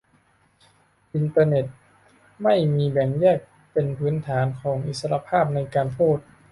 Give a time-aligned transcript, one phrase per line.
[1.13, 2.53] อินเตอร์เน็ตที่ไม่
[2.91, 3.39] แบ่งแยก
[3.71, 6.17] เป็นพื้นฐานของอิสรภาพในการพูด